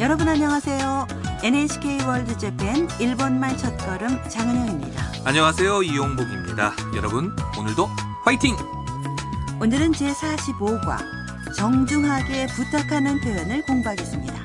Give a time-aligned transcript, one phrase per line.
[0.00, 1.06] 여러분 안녕하세요.
[1.42, 5.02] NHK 월드 재팬 일본말 첫걸음 장은영입니다.
[5.26, 5.82] 안녕하세요.
[5.82, 6.72] 이용복입니다.
[6.96, 7.86] 여러분, 오늘도
[8.24, 8.56] 화이팅!
[9.60, 10.96] 오늘은 제45과
[11.54, 14.42] 정중하게 부탁하는 표현을 공부하겠습니다.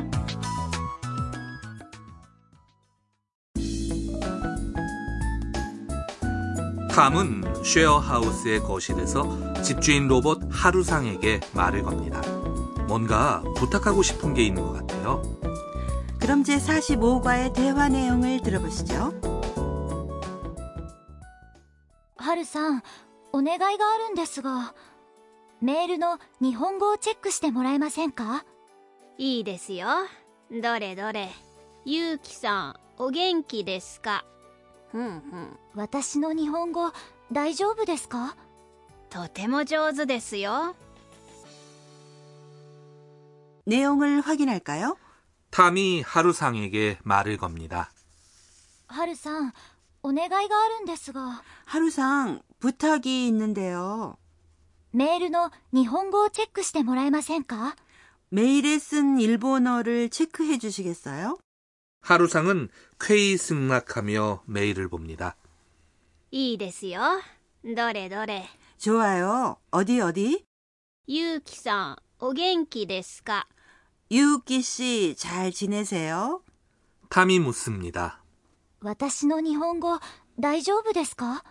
[6.91, 12.21] 탐은 쉐어하우스의 거실에서 집주인 로봇 하루상에게 말을 겁니다.
[12.89, 14.84] 뭔가 부탁하고 싶은 게 있는 것 같아요.
[16.18, 19.12] 그럼 제45과의 대화 내용을 들어보시죠.
[22.16, 22.82] はるさん、
[23.32, 24.74] お願いがあるんですが、
[25.60, 28.44] メールの日本語をチェックしてもらえませんか
[29.18, 29.88] いいですよ。
[30.50, 31.28] どれどれ。
[31.84, 34.24] ゆうきさん、お元気ですか
[34.92, 35.58] ふんふん。
[35.74, 36.92] 私の日本語
[37.32, 38.36] 大丈夫ですか
[39.08, 40.76] とても上手ですよ。
[43.66, 44.96] 내용을 확인할까요?
[45.50, 47.90] 탐이 하루상에게 말을 겁니다.
[48.88, 49.52] はるさん、
[50.02, 54.16] お願いがあるんですが、 하루상 부탁이 있는데요.
[54.92, 57.76] メールの日本語をチェックしてもらえませんか
[58.30, 61.38] 메일에 쓴 일본어를 체크해 주시겠어요?
[62.02, 65.36] 하루상은 쾌히 승낙하며 메일을 봅니다.
[66.32, 67.00] いいですよ。
[67.64, 68.44] どれどれ。
[68.78, 69.56] 좋아요.
[69.70, 70.44] 어디 어디?
[71.06, 73.46] ゆうきさん、お元気ですか
[74.10, 76.42] 유키 씨 잘 지내세요?
[77.08, 78.22] 탐이 묻습니다.
[78.80, 79.98] 私の日本語
[80.38, 81.44] 大丈夫ですか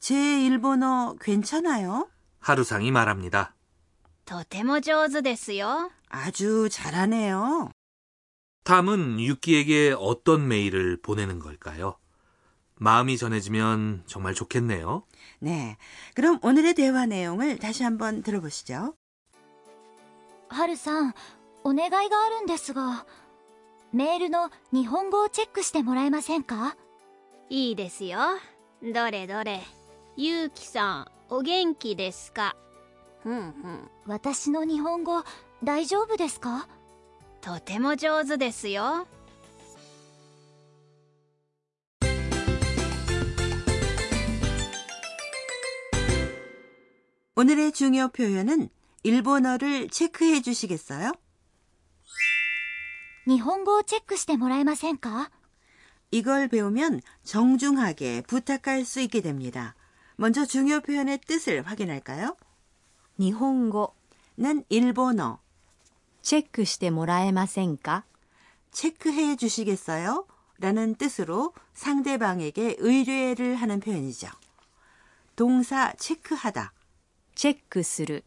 [0.00, 2.08] 제 일본어 괜찮아요?
[2.40, 3.54] 하루상이 말합니다.
[4.24, 5.90] とても上手ですよ。
[6.08, 7.70] 아주 잘하네요.
[8.64, 11.98] 탐은 유키에게 어떤 메일을 보내는 걸까요?
[12.76, 15.04] 마음이 전해지면 정말 좋겠네요.
[15.40, 15.76] 네.
[16.14, 18.94] 그럼 오늘의 대화 내용을 다시 한번 들어보시죠.
[20.48, 21.14] はるさん、
[21.64, 23.06] お願いがあるんですが、
[23.92, 26.76] メールの日本語をチェックしてもらえませんか
[27.50, 28.18] いいですよ。
[28.82, 29.60] どれどれ。
[30.16, 32.56] ゆうきさん、お元気ですか
[33.22, 33.90] ふんふん。
[34.06, 35.22] 私の日本語
[35.62, 36.68] 大丈夫ですか
[37.40, 39.06] とても上手ですよ。
[47.34, 48.68] 오늘의 중요 표현은
[49.02, 51.12] 일본어를 체크해 주시겠어요?
[53.26, 55.30] 日本語をチェックしてもらえませんか
[56.10, 59.74] 이걸 배우면 정중하게 부탁할 수 있게 됩니다.
[60.16, 62.36] 먼저 중요 표현의 뜻을 확인할까요?
[63.18, 63.94] 日本語
[64.38, 65.40] 는 일본어
[66.22, 68.04] チェックしてもらえませんか
[68.72, 70.26] 체크해 주시겠어요?
[70.58, 74.28] 라는 뜻으로 상대방에게 의뢰를 하는 표현이죠.
[75.36, 76.72] 동사 체크하다
[77.34, 78.24] チェックする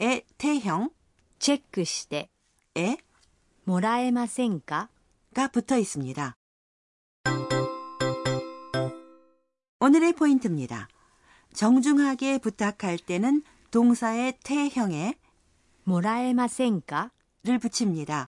[0.00, 0.90] 의 태형
[1.38, 2.30] チェックして
[2.76, 2.96] 에
[3.63, 4.89] 모라에마센가?
[5.33, 6.33] 가 붙어 있습니다.
[9.79, 10.87] 오늘의 포인트입니다.
[11.53, 15.15] 정중하게 부탁할 때는 동사의 태형에
[15.83, 18.27] 모라에마센가를 붙입니다.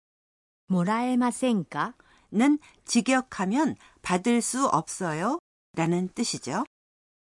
[0.68, 1.94] 모라에마센가
[2.34, 5.40] 는 직역하면 받을 수 없어요
[5.76, 6.64] 라는 뜻이죠.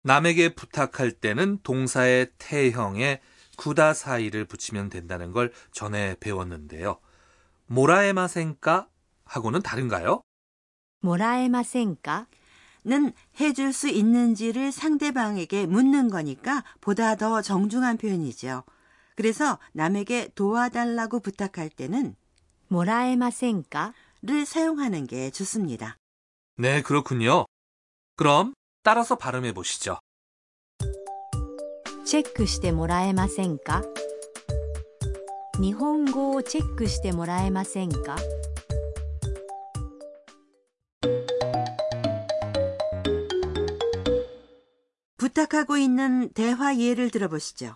[0.03, 3.21] 남에게 부탁할 때는 동사의 태형에
[3.57, 6.99] 구다사이를 붙이면 된다는 걸 전에 배웠는데요.
[7.68, 8.88] 모라에마센까
[9.24, 10.20] 하고는 다른가요?
[11.02, 12.26] もらえませんか
[12.86, 18.64] 는 해줄 수 있는지를 상대방에게 묻는 거니까 보다 더 정중한 표현이죠.
[19.16, 22.14] 그래서 남에게 도와달라고 부탁할 때는
[22.70, 25.96] もらえませんか 를 사용하는 게 좋습니다.
[26.56, 27.44] 네, 그렇군요.
[28.16, 29.98] 그럼 따라서 발음해 보시죠.
[32.04, 33.82] チェックしてもらえませんか
[35.60, 38.16] 日本語をチェックしてもらえませんか
[45.16, 47.74] 부탁하고 있는 대화 예를 들어보시죠.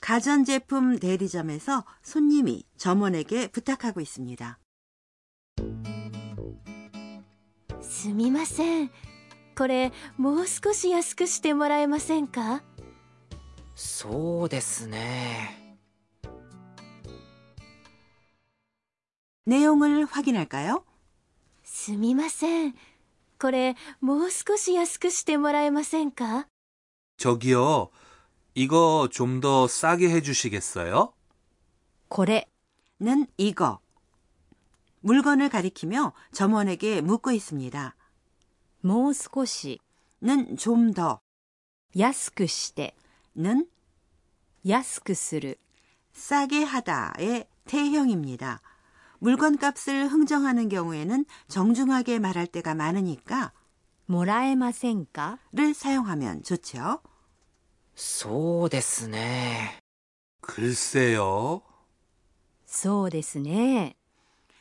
[0.00, 4.58] 가전제품 대리점에서 손님이 점원에게 부탁하고 있습니다.
[7.80, 8.90] すみません。
[9.56, 12.62] これ、もう少し安くしてもらえませんか
[13.74, 15.63] そうですね。
[19.46, 20.84] 내용을 확인할까요?
[21.64, 22.74] すみません。
[23.38, 26.46] これ、もう少し安くしてもらえませんか
[27.16, 27.90] 저기요,
[28.54, 31.12] 이거 좀 더 싸게 해주시겠어요?
[32.08, 32.48] これ
[33.00, 33.80] 는 이거.
[35.02, 37.96] 물건을 가리키며 점원에게 묻고 있습니다.
[38.82, 39.80] もう少し
[40.22, 41.20] 는 좀 더.
[41.96, 42.94] 安くして
[43.36, 43.66] 는
[44.66, 45.58] 安くする
[46.12, 48.60] 싸게 하다의 태형입니다.
[49.18, 53.52] 물건 값을 흥정하는 경우에는 정중하게 말할 때가 많으니까
[54.06, 57.00] もらえませんか 를 사용하면 좋죠.
[57.94, 59.78] そうですね。
[60.40, 61.62] 글쎄요.
[62.66, 63.94] そうですね。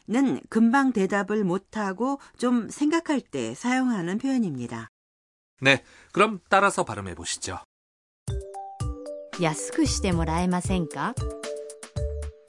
[0.07, 4.89] 는 금방 대답을 못하고 좀 생각할 때 사용하는 표현입니다.
[5.61, 7.59] 네, 그럼 따라서 발음해 보시죠.
[9.41, 11.13] 安くしてもらえませんか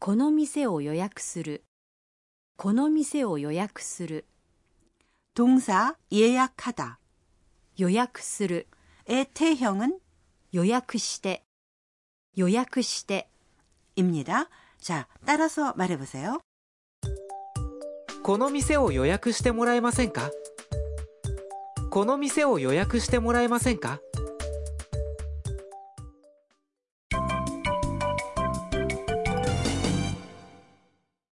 [0.00, 1.64] この店を予約する。
[2.56, 4.26] この店を予約する。
[5.34, 6.98] 동사 예약하다.
[7.76, 8.68] 予約する。
[9.06, 9.98] 의 태형은
[10.52, 11.44] 予約して。
[12.34, 13.28] 予約して。
[13.96, 14.48] 입니다.
[14.80, 16.40] 자, 따라서 말해 보세요.
[18.22, 20.30] この店を予約してもらえませんか
[21.90, 24.00] この店を予約してもらえませんか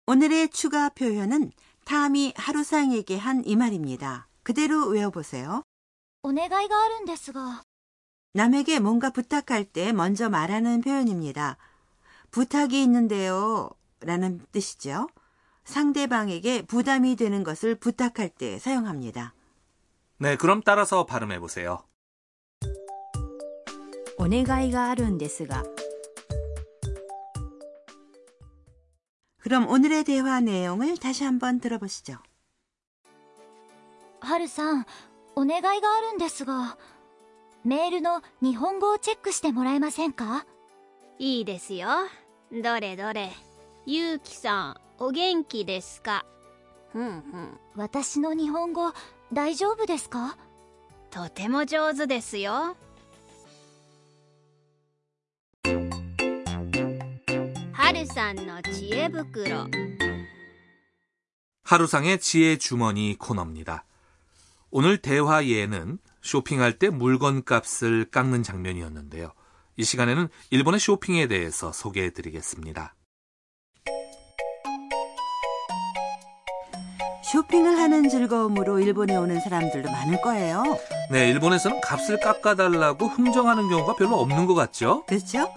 [0.07, 1.51] 오늘의 추가 표현은
[1.85, 4.27] 탐이 하루상에게 한 이 말입니다.
[4.43, 5.63] 그대로 외워보세요.
[6.23, 7.63] お願いがあるんですが
[8.33, 11.57] 남에게 뭔가 부탁할 때 먼저 말하는 표현입니다.
[12.31, 13.69] 부탁이 있는데요.
[14.01, 15.07] 라는 뜻이죠.
[15.65, 19.33] 상대방에게 부담이 되는 것을 부탁할 때 사용합니다.
[20.17, 21.83] 네, 그럼 따라서 발음해 보세요.
[24.17, 25.63] お願いがあるんですが。
[29.47, 32.17] 그럼 오늘의 대화 내용을 다시 한번 들어보시죠.
[34.23, 34.85] ハルさん
[35.35, 36.77] お願いがあるんですが
[37.65, 40.45] メールの日本語をチェックしてもらえませんか
[41.19, 41.89] いいですよ
[42.51, 43.31] どれどれ
[43.85, 46.25] ゆうきさんお元気ですか
[46.93, 48.93] ふんふん私の日本語
[49.33, 50.37] 大丈夫ですか
[51.11, 52.77] とても上手ですよ
[57.88, 59.66] 하루산 너 지혜 부끄러
[61.64, 63.86] 하루상의 지혜 주머니 코너입니다.
[64.70, 69.32] 오늘 대화 예는 쇼핑할 때 물건 값을 깎는 장면이었는데요.
[69.78, 72.94] 이 시간에는 일본의 쇼핑에 대해서 소개해 드리겠습니다.
[77.32, 80.62] 쇼핑을 하는 즐거움으로 일본에 오는 사람들도 많을 거예요.
[81.10, 85.06] 네, 일본에서는 값을 깎아달라고 흥정하는 경우가 별로 없는 것 같죠?
[85.06, 85.50] 그렇죠?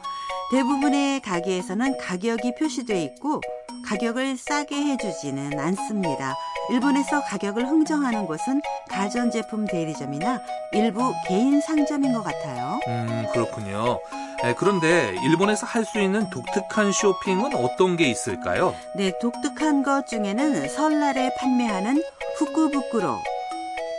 [0.52, 3.40] 대부분의 가게에서는 가격이 표시되어 있고
[3.88, 6.36] 가격을 싸게 해주지는 않습니다.
[6.72, 10.42] 일본에서 가격을 흥정하는 곳은 가전제품 대리점이나
[10.74, 12.80] 일부 개인 상점인 것 같아요.
[12.88, 14.00] 음, 그렇군요.
[14.44, 18.76] 네, 그런데 일본에서 할 수 있는 독특한 쇼핑은 어떤 게 있을까요?
[18.96, 22.02] 네, 독특한 것 중에는 설날에 판매하는
[22.38, 23.18] 후쿠부쿠로,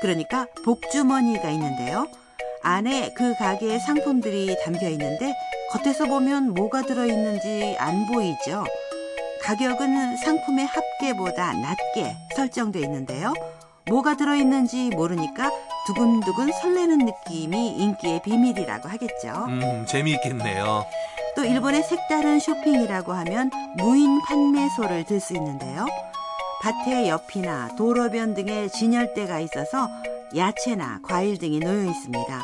[0.00, 2.06] 그러니까 복주머니가 있는데요.
[2.62, 5.32] 안에 그 가게의 상품들이 담겨 있는데
[5.72, 8.64] 겉에서 보면 뭐가 들어있는지 안 보이죠.
[9.43, 13.32] 가격은 상품의 합계보다 낮게 설정돼 있는데요.
[13.88, 15.50] 뭐가 들어있는지 모르니까
[15.86, 19.46] 두근두근 설레는 느낌이 인기의 비밀이라고 하겠죠.
[19.48, 20.84] 음, 재미있겠네요.
[21.34, 25.86] 또 일본의 색다른 쇼핑이라고 하면 무인 판매소를 들 수 있는데요.
[26.62, 29.88] 밭의 옆이나 도로변 등에 진열대가 있어서
[30.36, 32.43] 야채나 과일 등이 놓여 있습니다.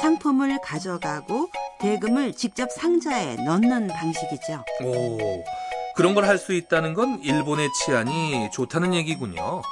[0.00, 1.48] 상품을 가져가고
[1.82, 4.64] 대금을 직접 상자에 넣는 방식이죠.
[4.84, 5.44] 오,
[5.96, 9.62] 그런 걸 할 수 있다는 건 일본의 치안이 좋다는 얘기군요.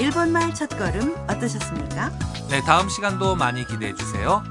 [0.00, 2.10] 일본말 첫걸음 어떠셨습니까?
[2.48, 4.42] 네, 다음 시간도 많이 기대해 주세요.